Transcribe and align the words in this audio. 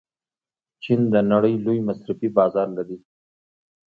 چین 0.83 1.01
د 1.13 1.15
نړۍ 1.31 1.55
لوی 1.65 1.79
مصرفي 1.87 2.29
بازار 2.37 2.67
لري. 2.77 2.97